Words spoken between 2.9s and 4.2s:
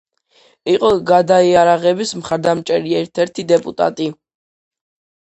ერთ-ერთი დეპუტატი.